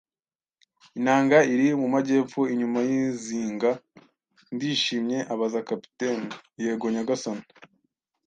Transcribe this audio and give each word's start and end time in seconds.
inanga 0.99 1.37
iri 1.53 1.67
mu 1.79 1.87
majyepfo, 1.93 2.41
inyuma 2.53 2.79
y'izinga, 2.89 3.71
ndishimye?” 4.53 5.17
abaza 5.33 5.59
kapiteni. 5.67 6.27
“Yego, 6.63 6.85
nyagasani; 6.93 7.45